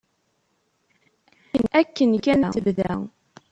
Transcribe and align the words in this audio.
Akken 1.79 2.11
kan 2.23 2.41
tebda. 2.53 2.93